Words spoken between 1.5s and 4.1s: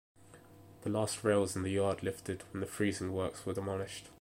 in the yard lifted when the freezing works were demolished.